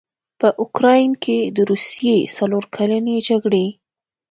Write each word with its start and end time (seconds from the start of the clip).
په 0.39 0.47
اوکراین 0.61 1.11
کې 1.23 1.37
د 1.55 1.57
روسیې 1.71 2.17
څلورکلنې 2.35 3.15
جګړې 3.29 3.65